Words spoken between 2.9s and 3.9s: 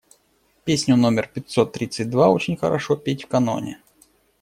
петь в каноне.